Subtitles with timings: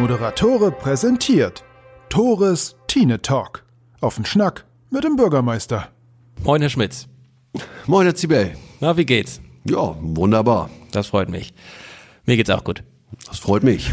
[0.00, 1.62] Moderatore präsentiert
[2.08, 3.66] Tores Tine Talk.
[4.00, 5.88] Auf den Schnack mit dem Bürgermeister.
[6.42, 7.06] Moin, Herr Schmitz.
[7.86, 8.52] Moin, Herr Zibel.
[8.80, 9.42] Na, wie geht's?
[9.64, 10.70] Ja, wunderbar.
[10.90, 11.52] Das freut mich.
[12.24, 12.82] Mir geht's auch gut.
[13.26, 13.90] Das freut mich.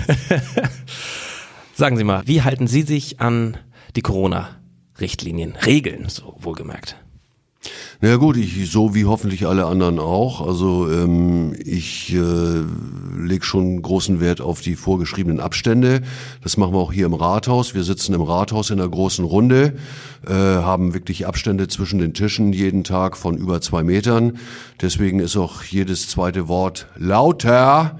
[1.73, 3.57] Sagen Sie mal, wie halten Sie sich an
[3.97, 6.95] die Corona-Richtlinien, Regeln, so wohlgemerkt?
[7.99, 10.45] Na ja, gut, ich so wie hoffentlich alle anderen auch.
[10.45, 12.63] Also ähm, ich äh,
[13.19, 16.01] lege schon großen Wert auf die vorgeschriebenen Abstände.
[16.43, 17.73] Das machen wir auch hier im Rathaus.
[17.73, 19.73] Wir sitzen im Rathaus in einer großen Runde,
[20.27, 24.37] äh, haben wirklich Abstände zwischen den Tischen jeden Tag von über zwei Metern.
[24.81, 27.97] Deswegen ist auch jedes zweite Wort lauter.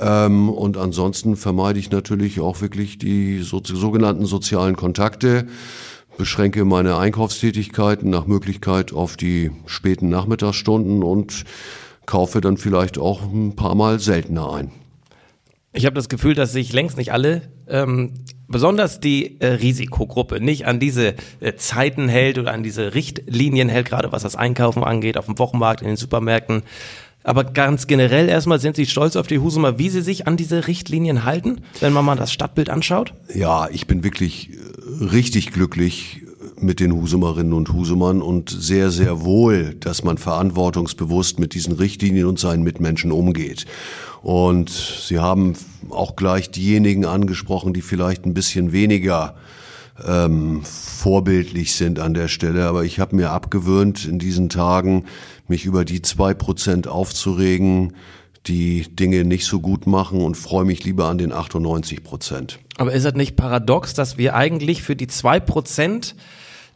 [0.00, 5.46] Ähm, und ansonsten vermeide ich natürlich auch wirklich die so, sogenannten sozialen Kontakte
[6.18, 11.44] beschränke meine Einkaufstätigkeiten nach Möglichkeit auf die späten Nachmittagsstunden und
[12.04, 14.72] kaufe dann vielleicht auch ein paar Mal seltener ein.
[15.72, 18.14] Ich habe das Gefühl, dass sich längst nicht alle, ähm,
[18.48, 23.88] besonders die äh, Risikogruppe, nicht an diese äh, Zeiten hält oder an diese Richtlinien hält,
[23.88, 26.62] gerade was das Einkaufen angeht, auf dem Wochenmarkt, in den Supermärkten.
[27.28, 30.66] Aber ganz generell erstmal sind Sie stolz auf die Husumer, wie Sie sich an diese
[30.66, 33.12] Richtlinien halten, wenn man mal das Stadtbild anschaut?
[33.34, 36.22] Ja, ich bin wirklich äh, richtig glücklich
[36.58, 42.24] mit den Husumerinnen und Husumern und sehr, sehr wohl, dass man verantwortungsbewusst mit diesen Richtlinien
[42.24, 43.66] und seinen Mitmenschen umgeht.
[44.22, 45.52] Und Sie haben
[45.90, 49.34] auch gleich diejenigen angesprochen, die vielleicht ein bisschen weniger
[50.06, 52.66] ähm, vorbildlich sind an der Stelle.
[52.66, 55.04] Aber ich habe mir abgewöhnt, in diesen Tagen
[55.48, 57.94] mich über die zwei Prozent aufzuregen,
[58.46, 62.58] die Dinge nicht so gut machen und freue mich lieber an den 98 Prozent.
[62.76, 66.14] Aber ist das nicht paradox, dass wir eigentlich für die zwei Prozent,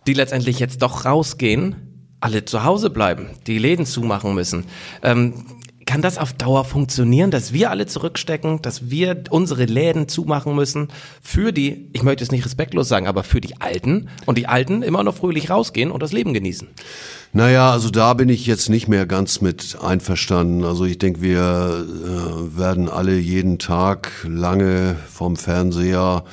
[0.06, 1.76] die letztendlich jetzt doch rausgehen,
[2.20, 4.64] alle zu Hause bleiben, die Läden zumachen müssen?
[5.02, 5.34] Ähm,
[5.86, 10.88] kann das auf Dauer funktionieren, dass wir alle zurückstecken, dass wir unsere Läden zumachen müssen
[11.20, 14.82] für die, ich möchte es nicht respektlos sagen, aber für die Alten und die Alten
[14.82, 16.68] immer noch fröhlich rausgehen und das Leben genießen?
[17.32, 20.64] Naja, also da bin ich jetzt nicht mehr ganz mit einverstanden.
[20.64, 26.24] Also ich denke, wir äh, werden alle jeden Tag lange vom Fernseher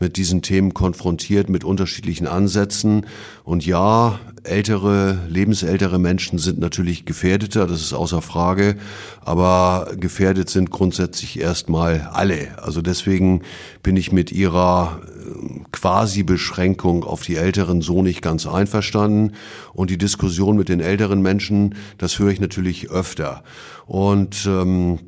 [0.00, 3.06] mit diesen Themen konfrontiert, mit unterschiedlichen Ansätzen.
[3.44, 8.76] Und ja, ältere, lebensältere Menschen sind natürlich gefährdeter, das ist außer Frage.
[9.20, 12.62] Aber gefährdet sind grundsätzlich erstmal alle.
[12.62, 13.42] Also deswegen
[13.82, 19.32] bin ich mit ihrer äh, quasi Beschränkung auf die Älteren so nicht ganz einverstanden.
[19.72, 23.42] Und die Diskussion mit den älteren Menschen, das höre ich natürlich öfter.
[23.86, 24.98] Und ähm,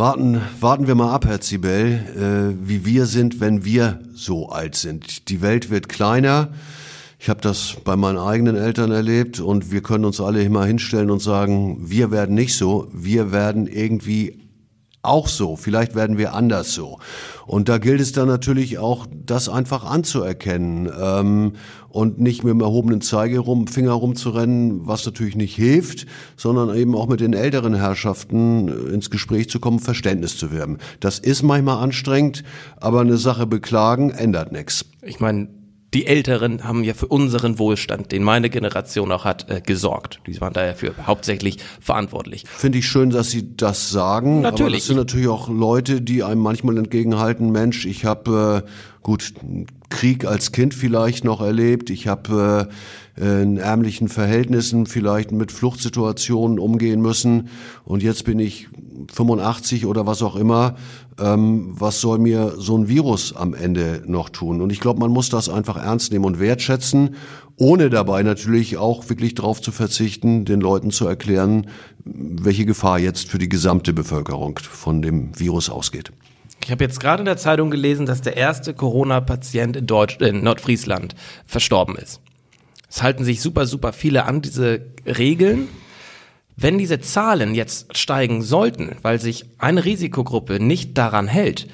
[0.00, 4.74] Warten, warten wir mal ab, Herr Zibel, äh, wie wir sind, wenn wir so alt
[4.74, 5.28] sind.
[5.28, 6.48] Die Welt wird kleiner.
[7.18, 11.10] Ich habe das bei meinen eigenen Eltern erlebt und wir können uns alle immer hinstellen
[11.10, 14.39] und sagen, wir werden nicht so, wir werden irgendwie
[15.02, 16.98] auch so, vielleicht werden wir anders so.
[17.46, 21.52] Und da gilt es dann natürlich auch, das einfach anzuerkennen ähm,
[21.88, 26.06] und nicht mit dem erhobenen Zeige rum, Finger rumzurennen, was natürlich nicht hilft,
[26.36, 30.78] sondern eben auch mit den älteren Herrschaften äh, ins Gespräch zu kommen, Verständnis zu werben.
[31.00, 32.44] Das ist manchmal anstrengend,
[32.76, 34.84] aber eine Sache beklagen ändert nichts.
[35.02, 35.48] Ich meine,
[35.92, 40.20] die Älteren haben ja für unseren Wohlstand, den meine Generation auch hat, äh, gesorgt.
[40.26, 42.44] Die waren daher für hauptsächlich verantwortlich.
[42.48, 44.40] Finde ich schön, dass Sie das sagen.
[44.40, 44.62] Natürlich.
[44.62, 48.70] Aber das sind natürlich auch Leute, die einem manchmal entgegenhalten, Mensch, ich habe äh,
[49.02, 49.34] gut
[49.88, 51.90] Krieg als Kind vielleicht noch erlebt.
[51.90, 52.68] Ich habe
[53.18, 57.48] äh, in ärmlichen Verhältnissen vielleicht mit Fluchtsituationen umgehen müssen.
[57.84, 58.68] Und jetzt bin ich
[59.12, 60.76] 85 oder was auch immer,
[61.18, 64.60] ähm, was soll mir so ein Virus am Ende noch tun?
[64.60, 67.16] Und ich glaube, man muss das einfach ernst nehmen und wertschätzen,
[67.56, 71.66] ohne dabei natürlich auch wirklich darauf zu verzichten, den Leuten zu erklären,
[72.04, 76.10] welche Gefahr jetzt für die gesamte Bevölkerung von dem Virus ausgeht.
[76.62, 80.42] Ich habe jetzt gerade in der Zeitung gelesen, dass der erste Corona-Patient in, Deutsch, in
[80.42, 81.14] Nordfriesland
[81.46, 82.20] verstorben ist.
[82.88, 85.68] Es halten sich super, super viele an diese Regeln.
[86.56, 91.68] Wenn diese Zahlen jetzt steigen sollten, weil sich eine Risikogruppe nicht daran hält,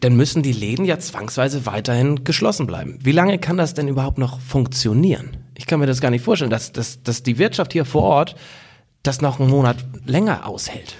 [0.00, 2.98] dann müssen die Läden ja zwangsweise weiterhin geschlossen bleiben.
[3.02, 5.36] Wie lange kann das denn überhaupt noch funktionieren?
[5.54, 8.36] Ich kann mir das gar nicht vorstellen, dass, dass, dass die Wirtschaft hier vor Ort
[9.02, 10.96] das noch einen Monat länger aushält.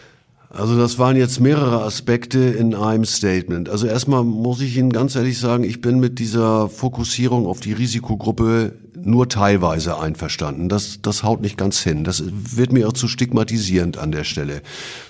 [0.58, 3.68] Also das waren jetzt mehrere Aspekte in einem Statement.
[3.68, 7.72] Also erstmal muss ich Ihnen ganz ehrlich sagen, ich bin mit dieser Fokussierung auf die
[7.72, 10.68] Risikogruppe nur teilweise einverstanden.
[10.68, 12.02] Das, das haut nicht ganz hin.
[12.02, 14.62] Das wird mir auch zu stigmatisierend an der Stelle.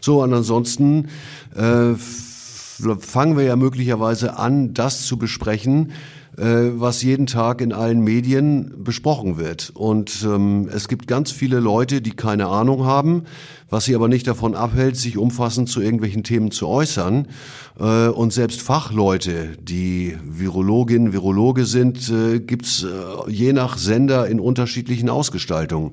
[0.02, 1.08] So, und ansonsten
[1.56, 5.92] äh, fangen wir ja möglicherweise an, das zu besprechen,
[6.40, 9.72] was jeden Tag in allen Medien besprochen wird.
[9.74, 13.24] Und ähm, es gibt ganz viele Leute, die keine Ahnung haben,
[13.70, 17.28] was sie aber nicht davon abhält, sich umfassend zu irgendwelchen Themen zu äußern.
[17.78, 24.40] Äh, und selbst Fachleute, die Virologin, Virologe sind, äh, gibt's äh, je nach Sender in
[24.40, 25.92] unterschiedlichen Ausgestaltungen.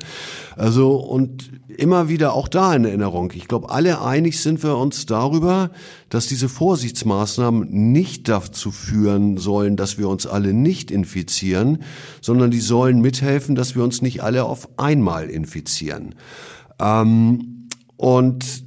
[0.56, 3.32] Also und immer wieder auch da in Erinnerung.
[3.36, 5.72] Ich glaube, alle einig sind wir uns darüber,
[6.10, 11.80] dass diese Vorsichtsmaßnahmen nicht dazu führen sollen, dass wir uns alle nicht infizieren,
[12.22, 16.16] sondern die sollen mithelfen, dass wir uns nicht alle auf einmal infizieren.
[16.80, 17.68] Ähm,
[17.98, 18.65] und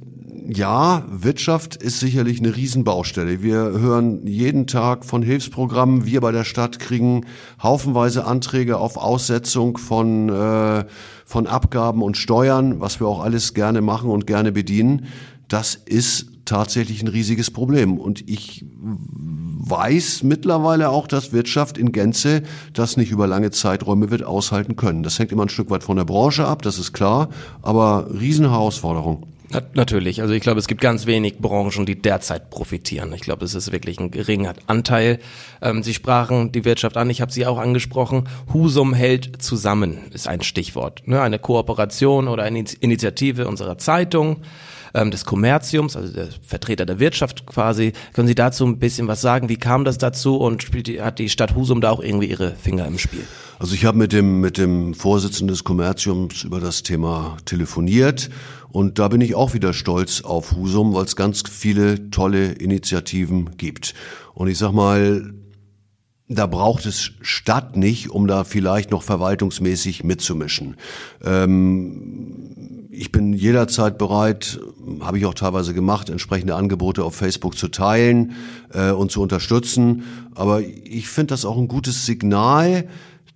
[0.51, 3.43] ja, Wirtschaft ist sicherlich eine Riesenbaustelle.
[3.43, 6.05] Wir hören jeden Tag von Hilfsprogrammen.
[6.05, 7.25] Wir bei der Stadt kriegen
[7.61, 10.85] haufenweise Anträge auf Aussetzung von, äh,
[11.25, 15.05] von Abgaben und Steuern, was wir auch alles gerne machen und gerne bedienen.
[15.47, 17.99] Das ist tatsächlich ein riesiges Problem.
[17.99, 22.41] Und ich weiß mittlerweile auch, dass Wirtschaft in Gänze
[22.73, 25.03] das nicht über lange Zeiträume wird aushalten können.
[25.03, 27.29] Das hängt immer ein Stück weit von der Branche ab, das ist klar,
[27.61, 29.27] aber Riesenherausforderung.
[29.73, 30.21] Natürlich.
[30.21, 33.13] Also ich glaube, es gibt ganz wenig Branchen, die derzeit profitieren.
[33.13, 35.19] Ich glaube, es ist wirklich ein geringer Anteil.
[35.61, 38.29] Ähm, Sie sprachen die Wirtschaft an, ich habe Sie auch angesprochen.
[38.53, 41.07] Husum hält zusammen ist ein Stichwort.
[41.07, 41.21] Ne?
[41.21, 44.41] Eine Kooperation oder eine Initiative unserer Zeitung
[44.93, 47.93] ähm, des Kommerziums, also der Vertreter der Wirtschaft quasi.
[48.13, 49.49] Können Sie dazu ein bisschen was sagen?
[49.49, 50.65] Wie kam das dazu und
[50.99, 53.25] hat die Stadt Husum da auch irgendwie ihre Finger im Spiel?
[53.59, 58.29] Also ich habe mit dem mit dem Vorsitzenden des Kommerziums über das Thema telefoniert
[58.71, 63.57] und da bin ich auch wieder stolz auf Husum, weil es ganz viele tolle Initiativen
[63.57, 63.93] gibt.
[64.33, 65.33] Und ich sag mal,
[66.27, 70.77] da braucht es Stadt nicht, um da vielleicht noch verwaltungsmäßig mitzumischen.
[71.23, 74.59] Ähm, ich bin jederzeit bereit,
[74.99, 78.33] habe ich auch teilweise gemacht, entsprechende Angebote auf Facebook zu teilen
[78.73, 80.03] äh, und zu unterstützen.
[80.35, 82.87] Aber ich finde das auch ein gutes Signal,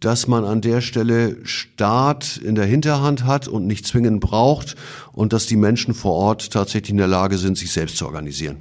[0.03, 4.75] dass man an der Stelle Staat in der Hinterhand hat und nicht zwingend braucht
[5.13, 8.59] und dass die Menschen vor Ort tatsächlich in der Lage sind, sich selbst zu organisieren.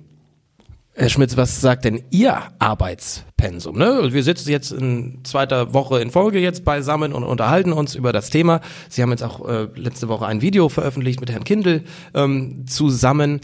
[0.94, 3.78] Herr Schmitz, was sagt denn Ihr Arbeitspensum?
[3.78, 4.12] Ne?
[4.12, 8.28] Wir sitzen jetzt in zweiter Woche in Folge jetzt beisammen und unterhalten uns über das
[8.28, 8.60] Thema.
[8.90, 11.84] Sie haben jetzt auch äh, letzte Woche ein Video veröffentlicht mit Herrn Kindl
[12.14, 13.40] ähm, zusammen.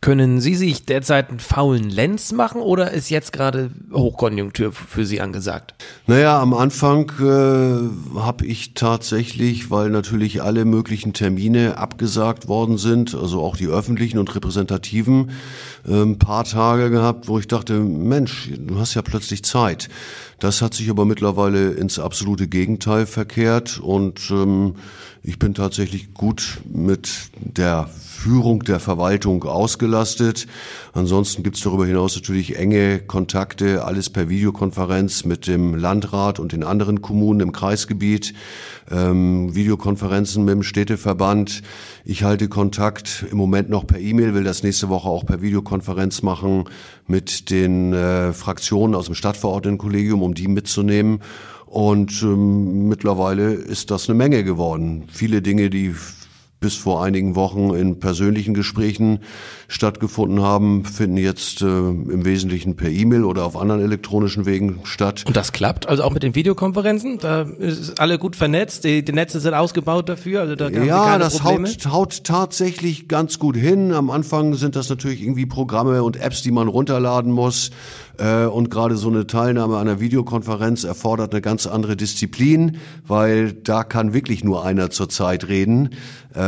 [0.00, 5.20] Können Sie sich derzeit einen faulen Lenz machen oder ist jetzt gerade Hochkonjunktur für Sie
[5.20, 5.74] angesagt?
[6.06, 13.16] Naja, am Anfang äh, habe ich tatsächlich, weil natürlich alle möglichen Termine abgesagt worden sind,
[13.16, 15.32] also auch die öffentlichen und repräsentativen,
[15.84, 19.88] äh, ein paar Tage gehabt, wo ich dachte, Mensch, du hast ja plötzlich Zeit.
[20.38, 24.76] Das hat sich aber mittlerweile ins absolute Gegenteil verkehrt und ähm,
[25.24, 27.10] ich bin tatsächlich gut mit
[27.40, 27.90] der
[28.28, 30.48] Führung der Verwaltung ausgelastet.
[30.92, 36.52] Ansonsten gibt es darüber hinaus natürlich enge Kontakte, alles per Videokonferenz mit dem Landrat und
[36.52, 38.34] den anderen Kommunen im Kreisgebiet,
[38.90, 41.62] ähm, Videokonferenzen mit dem Städteverband.
[42.04, 46.20] Ich halte Kontakt im Moment noch per E-Mail, will das nächste Woche auch per Videokonferenz
[46.20, 46.64] machen
[47.06, 51.20] mit den äh, Fraktionen aus dem Stadtverordnetenkollegium, um die mitzunehmen.
[51.64, 55.04] Und ähm, mittlerweile ist das eine Menge geworden.
[55.08, 55.94] Viele Dinge, die
[56.60, 59.20] bis vor einigen Wochen in persönlichen Gesprächen
[59.68, 65.24] stattgefunden haben, finden jetzt äh, im Wesentlichen per E-Mail oder auf anderen elektronischen Wegen statt.
[65.26, 65.88] Und das klappt?
[65.88, 67.18] Also auch mit den Videokonferenzen?
[67.18, 70.40] Da ist alle gut vernetzt, die, die Netze sind ausgebaut dafür?
[70.40, 73.92] Also da ja, das haut, haut tatsächlich ganz gut hin.
[73.92, 77.70] Am Anfang sind das natürlich irgendwie Programme und Apps, die man runterladen muss.
[78.18, 83.52] Äh, und gerade so eine Teilnahme an einer Videokonferenz erfordert eine ganz andere Disziplin, weil
[83.52, 85.90] da kann wirklich nur einer zur Zeit reden.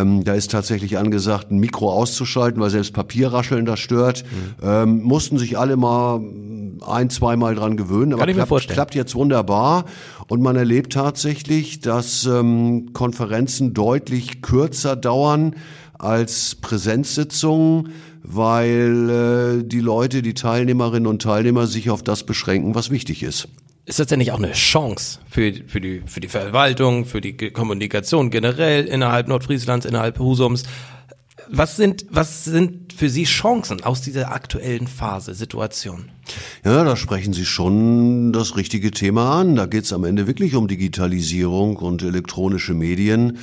[0.00, 4.25] Ähm, da ist tatsächlich angesagt, ein Mikro auszuschalten, weil selbst Papierrascheln das stört.
[4.25, 4.66] Mhm.
[4.66, 6.21] Ähm, mussten sich alle mal
[6.87, 9.85] ein, zweimal dran gewöhnen, aber klappt, klappt, jetzt wunderbar.
[10.28, 15.54] Und man erlebt tatsächlich, dass ähm, Konferenzen deutlich kürzer dauern
[15.99, 17.90] als Präsenzsitzungen
[18.23, 23.49] weil äh, die Leute, die Teilnehmerinnen und Teilnehmer sich auf das beschränken, was wichtig ist.
[23.91, 28.87] Ist nicht auch eine Chance für, für, die, für die Verwaltung, für die Kommunikation generell
[28.87, 30.63] innerhalb Nordfrieslands, innerhalb Husums?
[31.49, 36.05] Was sind, was sind für Sie Chancen aus dieser aktuellen Phase, Situation?
[36.65, 39.57] Ja, da sprechen Sie schon das richtige Thema an.
[39.57, 43.39] Da geht es am Ende wirklich um Digitalisierung und elektronische Medien.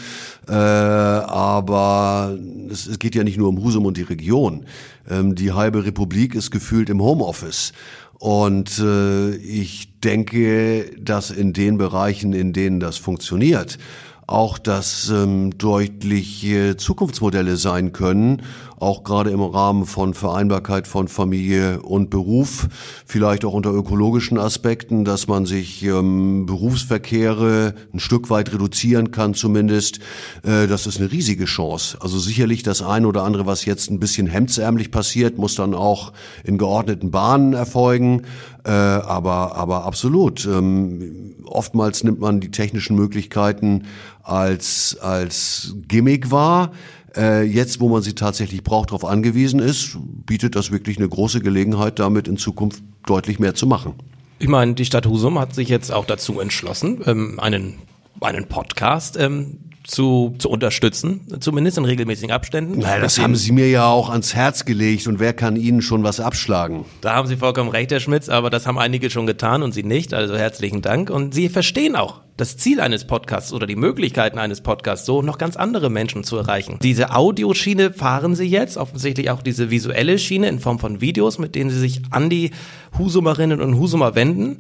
[0.48, 2.38] Äh, aber
[2.70, 4.66] es, es, geht ja nicht nur um Husum und die Region.
[5.10, 7.74] Ähm, die halbe Republik ist gefühlt im Homeoffice.
[8.20, 13.78] Und äh, ich denke, dass in den Bereichen, in denen das funktioniert,
[14.26, 18.42] auch, dass ähm, deutlich äh, Zukunftsmodelle sein können,
[18.80, 22.68] auch gerade im Rahmen von Vereinbarkeit von Familie und Beruf,
[23.06, 29.34] vielleicht auch unter ökologischen Aspekten, dass man sich ähm, Berufsverkehre ein Stück weit reduzieren kann
[29.34, 30.00] zumindest.
[30.44, 31.98] Äh, das ist eine riesige Chance.
[32.02, 36.14] Also sicherlich das eine oder andere, was jetzt ein bisschen hemdsärmlich passiert, muss dann auch
[36.44, 38.24] in geordneten Bahnen erfolgen.
[38.64, 40.46] Äh, aber, aber absolut.
[40.46, 43.86] Ähm, oftmals nimmt man die technischen Möglichkeiten
[44.22, 46.72] als, als Gimmick wahr.
[47.18, 51.42] Äh, jetzt, wo man sie tatsächlich braucht, darauf angewiesen ist, bietet das wirklich eine große
[51.42, 53.96] Gelegenheit, damit in Zukunft deutlich mehr zu machen.
[54.40, 57.80] Ich meine, die Stadt Husum hat sich jetzt auch dazu entschlossen, ähm, einen,
[58.22, 62.80] einen Podcast ähm, zu, zu unterstützen, zumindest in regelmäßigen Abständen.
[62.80, 66.04] Naja, das haben Sie mir ja auch ans Herz gelegt und wer kann Ihnen schon
[66.04, 66.86] was abschlagen?
[67.02, 69.84] Da haben Sie vollkommen recht, Herr Schmitz, aber das haben einige schon getan und Sie
[69.84, 71.10] nicht, also herzlichen Dank.
[71.10, 75.40] Und Sie verstehen auch das Ziel eines Podcasts oder die Möglichkeiten eines Podcasts, so noch
[75.40, 76.78] ganz andere Menschen zu erreichen.
[76.84, 81.56] Diese Audioschiene fahren Sie jetzt, offensichtlich auch diese visuelle Schiene in Form von Videos, mit
[81.56, 82.52] denen Sie sich an die
[82.98, 84.60] Husumerinnen und Husumer wenden.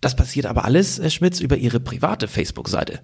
[0.00, 3.00] Das passiert aber alles, Herr Schmitz, über Ihre private Facebook-Seite.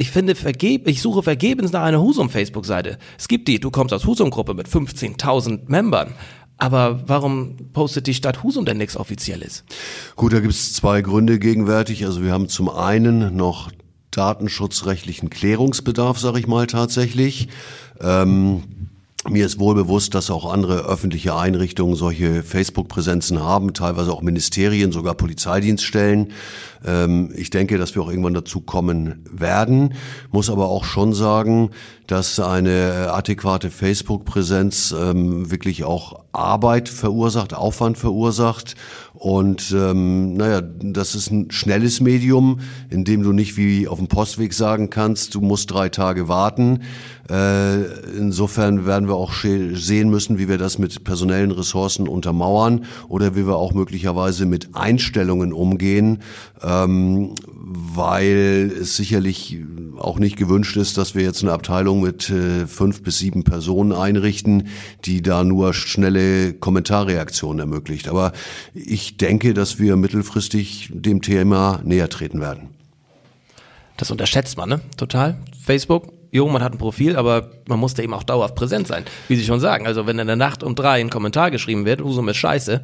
[0.00, 2.98] Ich finde, vergeb, ich suche vergebens nach einer Husum-Facebook-Seite.
[3.18, 6.14] Es gibt die, du kommst aus Husum-Gruppe mit 15.000 Membern.
[6.58, 9.64] Aber warum postet die Stadt Husum denn nichts Offizielles?
[10.16, 12.04] Gut, da gibt es zwei Gründe gegenwärtig.
[12.04, 13.70] Also wir haben zum einen noch
[14.10, 17.48] datenschutzrechtlichen Klärungsbedarf, sage ich mal tatsächlich.
[18.00, 18.87] Ähm,
[19.30, 24.92] mir ist wohl bewusst, dass auch andere öffentliche Einrichtungen solche Facebook-Präsenzen haben, teilweise auch Ministerien,
[24.92, 26.32] sogar Polizeidienststellen.
[26.84, 29.94] Ähm, ich denke, dass wir auch irgendwann dazu kommen werden,
[30.30, 31.70] muss aber auch schon sagen,
[32.06, 38.76] dass eine adäquate Facebook-Präsenz ähm, wirklich auch Arbeit verursacht, Aufwand verursacht.
[39.18, 44.06] Und ähm, naja, das ist ein schnelles Medium, in dem du nicht wie auf dem
[44.06, 46.82] Postweg sagen kannst, du musst drei Tage warten.
[47.28, 47.82] Äh,
[48.16, 53.44] insofern werden wir auch sehen müssen, wie wir das mit personellen Ressourcen untermauern oder wie
[53.44, 56.20] wir auch möglicherweise mit Einstellungen umgehen,
[56.62, 59.58] ähm, weil es sicherlich
[59.98, 63.92] auch nicht gewünscht ist, dass wir jetzt eine Abteilung mit äh, fünf bis sieben Personen
[63.92, 64.68] einrichten,
[65.04, 68.08] die da nur schnelle Kommentarreaktionen ermöglicht.
[68.08, 68.32] Aber
[69.08, 72.68] ich denke, dass wir mittelfristig dem Thema näher treten werden.
[73.96, 74.80] Das unterschätzt man, ne?
[74.98, 75.38] Total.
[75.64, 79.04] Facebook, jo, man hat ein Profil, aber man muss da eben auch dauerhaft präsent sein.
[79.26, 82.02] Wie Sie schon sagen, also wenn in der Nacht um drei ein Kommentar geschrieben wird,
[82.02, 82.82] Husum ist scheiße,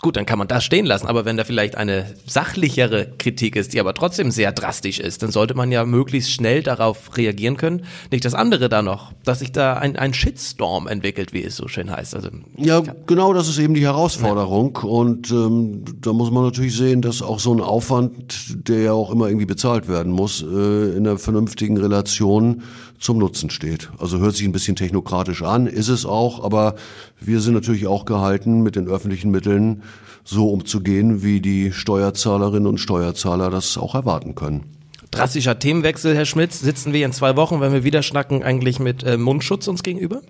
[0.00, 3.72] Gut, dann kann man das stehen lassen, aber wenn da vielleicht eine sachlichere Kritik ist,
[3.72, 7.82] die aber trotzdem sehr drastisch ist, dann sollte man ja möglichst schnell darauf reagieren können.
[8.12, 11.66] Nicht das andere da noch, dass sich da ein, ein Shitstorm entwickelt, wie es so
[11.66, 12.14] schön heißt.
[12.14, 14.78] Also, ja, genau das ist eben die Herausforderung.
[14.80, 14.88] Ja.
[14.88, 19.10] Und ähm, da muss man natürlich sehen, dass auch so ein Aufwand, der ja auch
[19.10, 22.62] immer irgendwie bezahlt werden muss, äh, in einer vernünftigen Relation
[23.00, 23.90] zum Nutzen steht.
[23.98, 26.74] Also hört sich ein bisschen technokratisch an, ist es auch, aber
[27.20, 29.82] wir sind natürlich auch gehalten, mit den öffentlichen Mitteln
[30.24, 34.64] so umzugehen, wie die Steuerzahlerinnen und Steuerzahler das auch erwarten können.
[35.10, 36.60] Drastischer Themenwechsel, Herr Schmitz.
[36.60, 40.20] Sitzen wir in zwei Wochen, wenn wir wieder schnacken, eigentlich mit äh, Mundschutz uns gegenüber?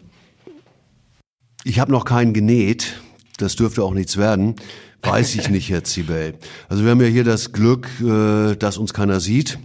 [1.64, 3.00] Ich habe noch keinen genäht.
[3.38, 4.54] Das dürfte auch nichts werden.
[5.02, 6.34] Weiß ich nicht, Herr Zibel.
[6.68, 9.58] Also wir haben ja hier das Glück, äh, dass uns keiner sieht.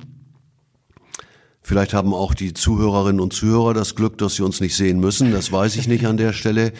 [1.66, 5.32] Vielleicht haben auch die Zuhörerinnen und Zuhörer das Glück, dass sie uns nicht sehen müssen.
[5.32, 6.74] Das weiß ich nicht an der Stelle.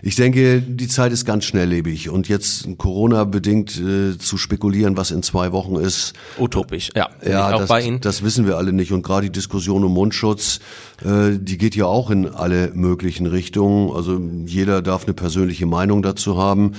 [0.00, 2.08] Ich denke, die Zeit ist ganz schnelllebig.
[2.08, 6.12] Und jetzt Corona-bedingt äh, zu spekulieren, was in zwei Wochen ist.
[6.38, 7.08] Utopisch, ja.
[7.26, 7.68] Ja, das,
[8.00, 8.92] das, wissen wir alle nicht.
[8.92, 10.60] Und gerade die Diskussion um Mundschutz,
[11.04, 13.90] äh, die geht ja auch in alle möglichen Richtungen.
[13.90, 16.74] Also jeder darf eine persönliche Meinung dazu haben.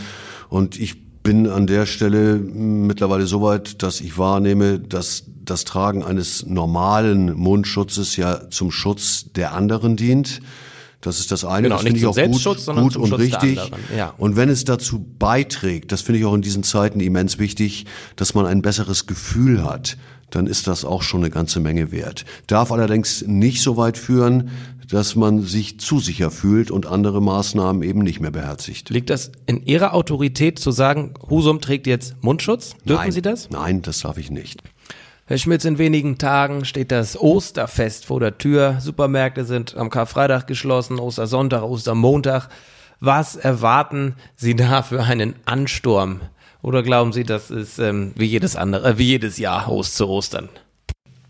[0.48, 6.03] Und ich bin an der Stelle mittlerweile so weit, dass ich wahrnehme, dass das Tragen
[6.03, 10.41] eines normalen Mundschutzes ja zum Schutz der anderen dient.
[11.01, 13.59] Das ist das eine, genau, das finde ich auch gut, gut und Schutz richtig.
[13.95, 14.15] Ja.
[14.17, 18.33] Und wenn es dazu beiträgt, das finde ich auch in diesen Zeiten immens wichtig, dass
[18.33, 19.98] man ein besseres Gefühl hat,
[20.31, 22.25] dann ist das auch schon eine ganze Menge wert.
[22.48, 24.50] Darf allerdings nicht so weit führen,
[24.89, 28.89] dass man sich zu sicher fühlt und andere Maßnahmen eben nicht mehr beherzigt.
[28.89, 32.75] Liegt das in Ihrer Autorität zu sagen, Husum trägt jetzt Mundschutz?
[32.86, 33.12] Dürfen Nein.
[33.12, 33.50] Sie das?
[33.50, 34.63] Nein, das darf ich nicht.
[35.25, 38.77] Herr Schmitz, in wenigen Tagen steht das Osterfest vor der Tür.
[38.79, 42.50] Supermärkte sind am Karfreitag geschlossen, Ostersonntag, Ostermontag.
[43.00, 46.22] Was erwarten Sie da für einen Ansturm?
[46.63, 50.08] Oder glauben Sie, das ist ähm, wie jedes andere, äh, wie jedes Jahr Ost zu
[50.08, 50.50] Ostern?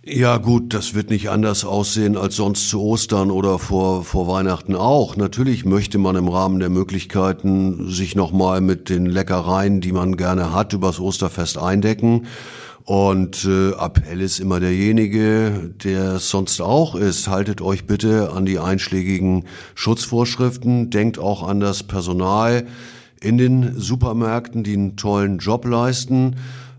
[0.05, 4.73] Ja gut, das wird nicht anders aussehen als sonst zu Ostern oder vor, vor Weihnachten
[4.73, 5.17] auch.
[5.17, 10.53] Natürlich möchte man im Rahmen der Möglichkeiten sich nochmal mit den Leckereien, die man gerne
[10.53, 12.27] hat, übers Osterfest eindecken.
[12.85, 17.27] Und äh, Appell ist immer derjenige, der es sonst auch ist.
[17.27, 22.65] Haltet euch bitte an die einschlägigen Schutzvorschriften, denkt auch an das Personal
[23.21, 26.37] in den Supermärkten, die einen tollen Job leisten.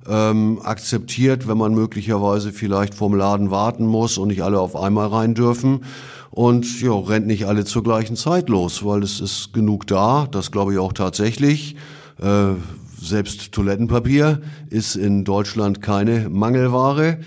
[0.08, 5.08] Ähm, akzeptiert, wenn man möglicherweise vielleicht vorm Laden warten muss und nicht alle auf einmal
[5.08, 5.84] rein dürfen.
[6.30, 10.50] Und ja, rennt nicht alle zur gleichen Zeit los, weil es ist genug da, das
[10.50, 11.76] glaube ich auch tatsächlich.
[12.20, 12.54] Äh,
[13.00, 17.18] selbst Toilettenpapier ist in Deutschland keine Mangelware.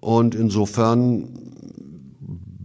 [0.00, 1.28] Und insofern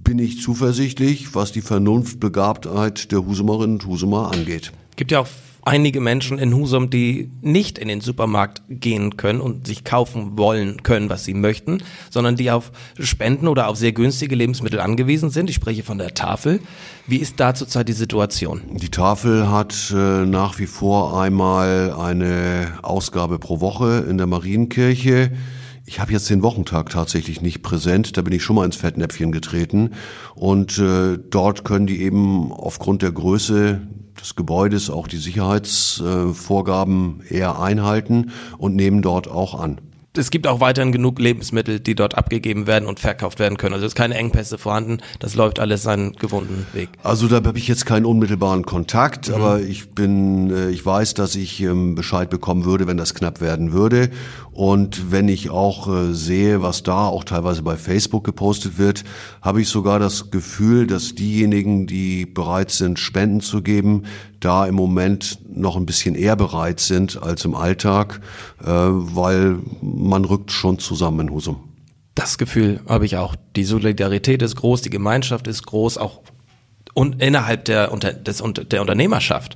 [0.03, 4.71] bin ich zuversichtlich, was die Vernunftbegabtheit der Husumerinnen und Husumer angeht.
[4.95, 5.27] Gibt ja auch
[5.65, 10.83] einige Menschen in Husum, die nicht in den Supermarkt gehen können und sich kaufen wollen
[10.83, 11.79] können, was sie möchten,
[12.11, 15.49] sondern die auf Spenden oder auf sehr günstige Lebensmittel angewiesen sind.
[15.49, 16.61] Ich spreche von der Tafel.
[17.07, 18.61] Wie ist da zurzeit die Situation?
[18.73, 25.31] Die Tafel hat äh, nach wie vor einmal eine Ausgabe pro Woche in der Marienkirche.
[25.87, 29.31] Ich habe jetzt den Wochentag tatsächlich nicht präsent, da bin ich schon mal ins Fettnäpfchen
[29.31, 29.91] getreten.
[30.33, 33.81] Und äh, dort können die eben aufgrund der Größe
[34.19, 39.79] des Gebäudes auch die Sicherheitsvorgaben eher einhalten und nehmen dort auch an
[40.17, 43.73] es gibt auch weiterhin genug Lebensmittel, die dort abgegeben werden und verkauft werden können.
[43.73, 44.99] Also es ist keine Engpässe vorhanden.
[45.19, 46.89] Das läuft alles seinen gewohnten Weg.
[47.03, 49.35] Also da habe ich jetzt keinen unmittelbaren Kontakt, mhm.
[49.35, 53.41] aber ich bin, äh, ich weiß, dass ich ähm, Bescheid bekommen würde, wenn das knapp
[53.41, 54.09] werden würde.
[54.55, 59.03] Und wenn ich auch äh, sehe, was da auch teilweise bei Facebook gepostet wird,
[59.41, 64.03] habe ich sogar das Gefühl, dass diejenigen, die bereit sind, Spenden zu geben,
[64.39, 68.21] da im Moment noch ein bisschen eher bereit sind als im Alltag,
[68.63, 71.57] äh, weil man rückt schon zusammen in Husum.
[72.15, 73.35] Das Gefühl habe ich auch.
[73.57, 76.21] Die Solidarität ist groß, die Gemeinschaft ist groß, auch
[76.93, 79.55] und innerhalb der, des, der Unternehmerschaft.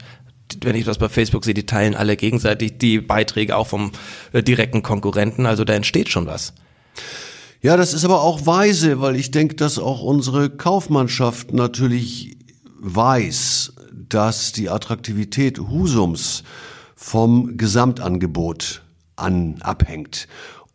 [0.61, 3.91] Wenn ich das bei Facebook sehe, die teilen alle gegenseitig die Beiträge auch vom
[4.33, 5.45] äh, direkten Konkurrenten.
[5.45, 6.53] Also da entsteht schon was.
[7.61, 12.37] Ja, das ist aber auch weise, weil ich denke, dass auch unsere Kaufmannschaft natürlich
[12.79, 16.43] weiß, dass die Attraktivität Husums
[16.95, 18.81] vom Gesamtangebot
[19.17, 20.27] an abhängt.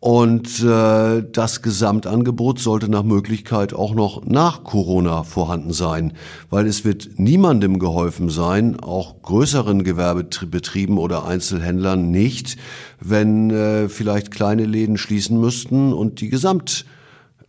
[0.05, 6.13] Und äh, das Gesamtangebot sollte nach Möglichkeit auch noch nach Corona vorhanden sein,
[6.51, 12.57] weil es wird niemandem geholfen sein, auch größeren Gewerbebetrieben oder Einzelhändlern nicht,
[12.99, 16.85] wenn äh, vielleicht kleine Läden schließen müssten und die Gesamt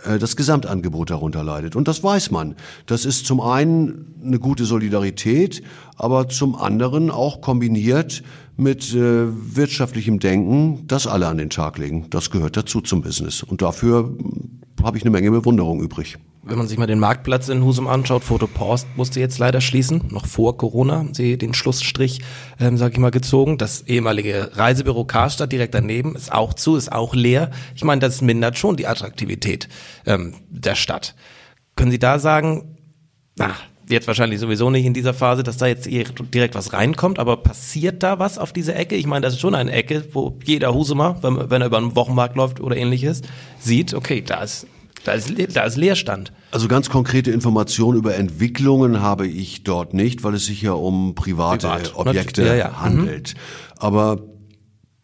[0.04, 1.76] äh, das Gesamtangebot darunter leidet.
[1.76, 2.56] Und das weiß man.
[2.86, 5.62] Das ist zum einen eine gute Solidarität,
[5.96, 8.22] aber zum anderen auch kombiniert
[8.56, 12.06] mit äh, wirtschaftlichem Denken, das alle an den Tag legen.
[12.10, 13.42] Das gehört dazu zum Business.
[13.42, 17.48] Und dafür hm, habe ich eine Menge Bewunderung übrig wenn man sich mal den Marktplatz
[17.48, 22.20] in Husum anschaut, Fotopost musste jetzt leider schließen, noch vor Corona haben sie den Schlussstrich,
[22.60, 23.58] ähm, sag ich mal, gezogen.
[23.58, 27.50] Das ehemalige Reisebüro Karstadt direkt daneben ist auch zu, ist auch leer.
[27.74, 29.68] Ich meine, das mindert schon die Attraktivität
[30.06, 31.16] ähm, der Stadt.
[31.74, 32.78] Können Sie da sagen,
[33.36, 33.50] na,
[33.88, 38.02] jetzt wahrscheinlich sowieso nicht in dieser Phase, dass da jetzt direkt was reinkommt, aber passiert
[38.02, 38.96] da was auf dieser Ecke?
[38.96, 41.96] Ich meine, das ist schon eine Ecke, wo jeder Husumer, wenn, wenn er über einen
[41.96, 43.22] Wochenmarkt läuft oder ähnliches,
[43.58, 44.66] sieht, okay, da ist
[45.04, 46.32] da ist, da ist Leerstand.
[46.50, 51.14] Also ganz konkrete Informationen über Entwicklungen habe ich dort nicht, weil es sich ja um
[51.14, 51.94] private Privat.
[51.94, 52.80] Objekte ja, ja.
[52.80, 53.34] handelt.
[53.34, 53.40] Mhm.
[53.78, 54.18] Aber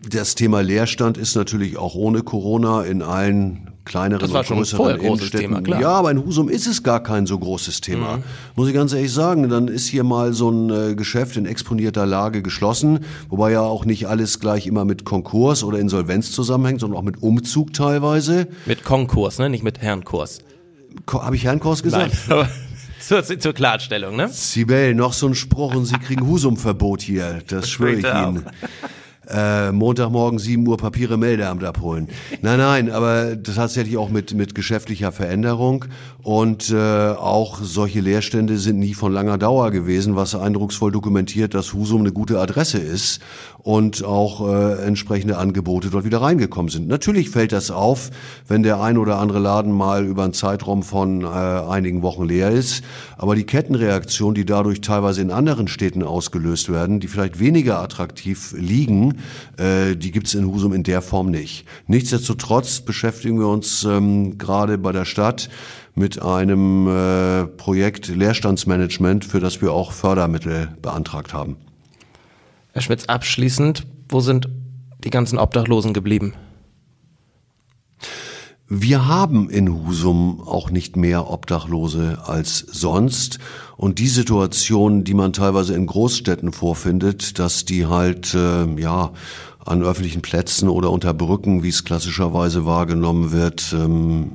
[0.00, 4.98] das Thema Leerstand ist natürlich auch ohne Corona in allen kleineren das war schon größeren
[4.98, 5.80] großes Thema, klar.
[5.80, 8.18] Ja, aber in Husum ist es gar kein so großes Thema.
[8.18, 8.22] Mhm.
[8.56, 9.48] Muss ich ganz ehrlich sagen.
[9.48, 13.84] Dann ist hier mal so ein äh, Geschäft in exponierter Lage geschlossen, wobei ja auch
[13.84, 18.48] nicht alles gleich immer mit Konkurs oder Insolvenz zusammenhängt, sondern auch mit Umzug teilweise.
[18.66, 19.48] Mit Konkurs, ne?
[19.48, 20.40] nicht mit Herrenkurs.
[21.10, 22.12] Habe ich Herrenkurs gesagt?
[22.28, 22.48] Nein,
[23.00, 24.28] zur, zur Klarstellung, ne?
[24.28, 27.42] Sibel, noch so ein Spruch und Sie kriegen Husumverbot hier.
[27.48, 28.44] Das schwöre ich Ihnen
[29.32, 32.08] äh, Montagmorgen 7 Uhr Papiere Meldeamt abholen.
[32.42, 35.86] Nein, nein, aber tatsächlich auch mit, mit geschäftlicher Veränderung
[36.22, 41.72] und äh, auch solche Leerstände sind nie von langer Dauer gewesen, was eindrucksvoll dokumentiert, dass
[41.72, 43.20] Husum eine gute Adresse ist
[43.58, 46.88] und auch äh, entsprechende Angebote dort wieder reingekommen sind.
[46.88, 48.10] Natürlich fällt das auf,
[48.46, 52.50] wenn der ein oder andere Laden mal über einen Zeitraum von äh, einigen Wochen leer
[52.50, 52.82] ist,
[53.16, 58.54] aber die Kettenreaktion, die dadurch teilweise in anderen Städten ausgelöst werden, die vielleicht weniger attraktiv
[58.56, 59.18] liegen,
[59.56, 61.64] äh, die gibt es in Husum in der Form nicht.
[61.86, 65.48] Nichtsdestotrotz beschäftigen wir uns ähm, gerade bei der Stadt
[65.94, 71.56] mit einem äh, Projekt Leerstandsmanagement, für das wir auch Fördermittel beantragt haben.
[72.72, 74.48] Herr Schmitz, abschließend, wo sind
[75.04, 76.34] die ganzen Obdachlosen geblieben?
[78.74, 83.38] Wir haben in Husum auch nicht mehr Obdachlose als sonst.
[83.76, 89.12] Und die Situation, die man teilweise in Großstädten vorfindet, dass die halt, äh, ja,
[89.62, 94.30] an öffentlichen Plätzen oder unter Brücken, wie es klassischerweise wahrgenommen wird, ähm,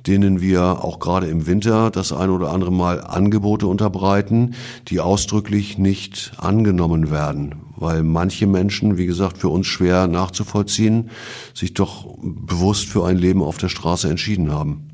[0.06, 4.54] denen wir auch gerade im Winter das ein oder andere Mal Angebote unterbreiten,
[4.88, 11.10] die ausdrücklich nicht angenommen werden, weil manche Menschen, wie gesagt, für uns schwer nachzuvollziehen,
[11.54, 14.88] sich doch bewusst für ein Leben auf der Straße entschieden haben.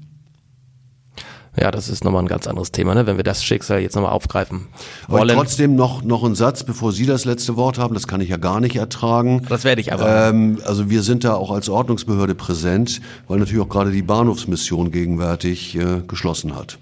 [1.56, 3.06] Ja, das ist nochmal ein ganz anderes Thema, ne?
[3.06, 4.66] wenn wir das Schicksal jetzt nochmal aufgreifen
[5.06, 5.28] Aber wollen.
[5.36, 8.38] trotzdem noch, noch ein Satz, bevor Sie das letzte Wort haben, das kann ich ja
[8.38, 9.42] gar nicht ertragen.
[9.48, 10.30] Das werde ich aber.
[10.30, 14.90] Ähm, also wir sind da auch als Ordnungsbehörde präsent, weil natürlich auch gerade die Bahnhofsmission
[14.90, 16.78] gegenwärtig äh, geschlossen hat.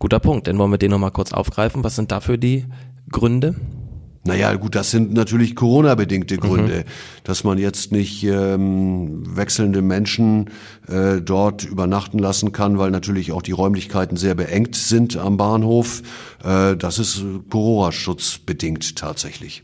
[0.00, 1.84] Guter Punkt, dann wollen wir den nochmal kurz aufgreifen.
[1.84, 2.66] Was sind dafür die
[3.10, 3.54] Gründe?
[4.26, 6.84] Naja, gut, das sind natürlich Corona-bedingte Gründe,
[7.24, 10.50] dass man jetzt nicht ähm, wechselnde Menschen
[10.88, 16.02] äh, dort übernachten lassen kann, weil natürlich auch die Räumlichkeiten sehr beengt sind am Bahnhof.
[16.44, 19.62] Äh, das ist Corona-Schutz bedingt tatsächlich.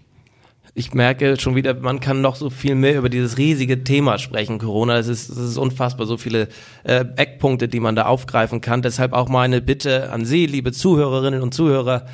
[0.75, 4.59] Ich merke schon wieder, man kann noch so viel mehr über dieses riesige Thema sprechen,
[4.59, 4.97] Corona.
[4.97, 6.49] Es ist, es ist unfassbar, so viele
[6.85, 8.81] äh, Eckpunkte, die man da aufgreifen kann.
[8.81, 12.07] Deshalb auch meine Bitte an Sie, liebe Zuhörerinnen und Zuhörer,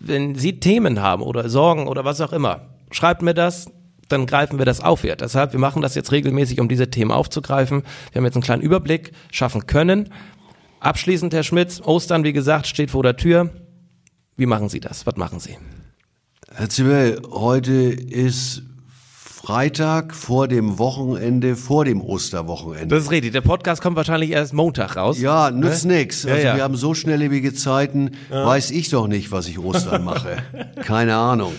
[0.00, 3.70] wenn Sie Themen haben oder Sorgen oder was auch immer, schreibt mir das,
[4.08, 5.16] dann greifen wir das auf hier.
[5.16, 7.82] Deshalb, wir machen das jetzt regelmäßig, um diese Themen aufzugreifen.
[8.12, 10.08] Wir haben jetzt einen kleinen Überblick schaffen können.
[10.80, 13.50] Abschließend, Herr Schmitz, Ostern, wie gesagt, steht vor der Tür.
[14.36, 15.06] Wie machen Sie das?
[15.06, 15.58] Was machen Sie?
[16.54, 18.62] Herr Zibel, heute ist
[19.48, 22.94] Freitag vor dem Wochenende, vor dem Osterwochenende.
[22.94, 23.32] Das ist richtig.
[23.32, 25.18] Der Podcast kommt wahrscheinlich erst Montag raus.
[25.18, 26.24] Ja, nützt nix.
[26.24, 26.56] Ja, Also ja.
[26.56, 30.36] wir haben so schnelllebige Zeiten, weiß ich doch nicht, was ich Ostern mache.
[30.84, 31.54] Keine Ahnung.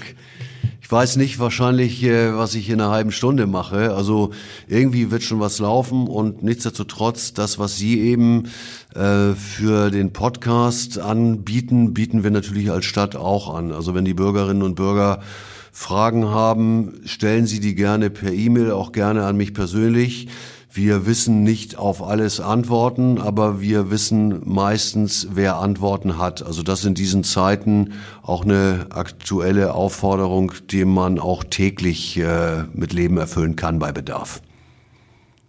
[0.83, 3.95] Ich weiß nicht wahrscheinlich, äh, was ich in einer halben Stunde mache.
[3.95, 4.33] Also
[4.67, 8.49] irgendwie wird schon was laufen und nichtsdestotrotz, das, was Sie eben
[8.93, 13.71] äh, für den Podcast anbieten, bieten wir natürlich als Stadt auch an.
[13.71, 15.21] Also wenn die Bürgerinnen und Bürger
[15.71, 20.27] Fragen haben, stellen Sie die gerne per E-Mail, auch gerne an mich persönlich.
[20.71, 26.45] Wir wissen nicht auf alles Antworten, aber wir wissen meistens, wer Antworten hat.
[26.45, 32.93] Also das in diesen Zeiten auch eine aktuelle Aufforderung, die man auch täglich äh, mit
[32.93, 34.41] Leben erfüllen kann bei Bedarf.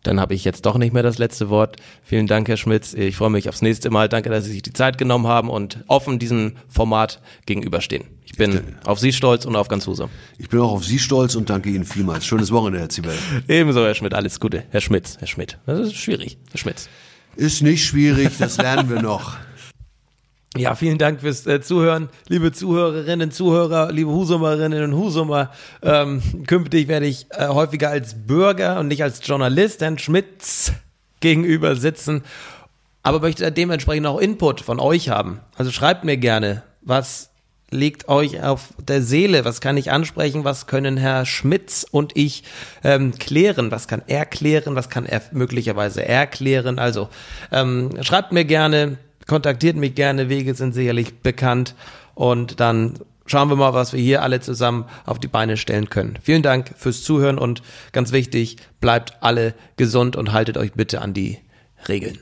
[0.03, 1.77] Dann habe ich jetzt doch nicht mehr das letzte Wort.
[2.03, 2.95] Vielen Dank, Herr Schmitz.
[2.95, 4.09] Ich freue mich aufs nächste Mal.
[4.09, 8.05] Danke, dass Sie sich die Zeit genommen haben und offen diesem Format gegenüberstehen.
[8.25, 10.09] Ich bin auf Sie stolz und auf ganz Husum.
[10.39, 12.25] Ich bin auch auf Sie stolz und danke Ihnen vielmals.
[12.25, 13.13] Schönes Wochenende, Herr Zibel.
[13.49, 14.15] Ebenso, Herr Schmidt.
[14.15, 14.65] Alles Gute.
[14.71, 15.59] Herr Schmitz, Herr Schmidt.
[15.67, 16.89] Das ist schwierig, Herr Schmitz.
[17.37, 19.37] Ist nicht schwierig, das lernen wir noch.
[20.57, 25.53] Ja, vielen Dank fürs äh, Zuhören, liebe Zuhörerinnen, Zuhörer, liebe Husumerinnen und Husumer.
[25.81, 30.73] Ähm, künftig werde ich äh, häufiger als Bürger und nicht als Journalist Herrn Schmitz
[31.21, 32.25] gegenüber sitzen,
[33.05, 35.39] aber möchte dementsprechend auch Input von euch haben.
[35.55, 37.31] Also schreibt mir gerne, was
[37.71, 42.43] liegt euch auf der Seele, was kann ich ansprechen, was können Herr Schmitz und ich
[42.83, 46.81] ähm, klären, was kann er klären, was kann er möglicherweise erklären.
[46.81, 47.09] Also
[47.53, 48.99] ähm, schreibt mir gerne,
[49.31, 51.77] kontaktiert mich gerne, Wege sind sicherlich bekannt
[52.17, 56.19] und dann schauen wir mal, was wir hier alle zusammen auf die Beine stellen können.
[56.21, 57.63] Vielen Dank fürs Zuhören und
[57.93, 61.39] ganz wichtig, bleibt alle gesund und haltet euch bitte an die
[61.87, 62.19] Regeln.